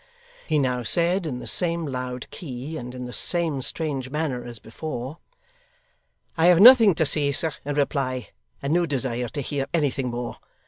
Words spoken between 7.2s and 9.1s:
sir, in reply, and no